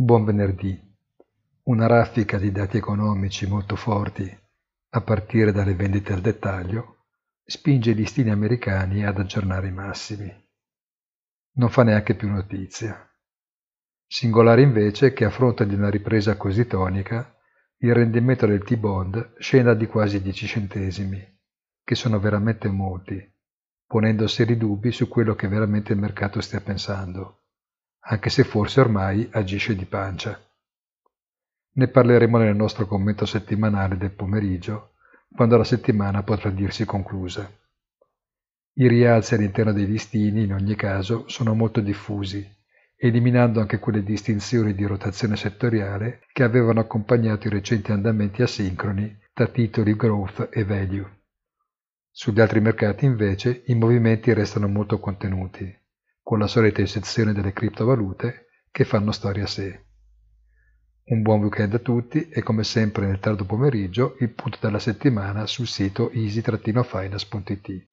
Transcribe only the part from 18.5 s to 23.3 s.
T-bond scenda di quasi 10 centesimi, che sono veramente molti,